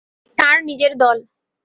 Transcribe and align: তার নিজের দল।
তার 0.37 0.57
নিজের 0.63 0.93
দল। 0.97 1.17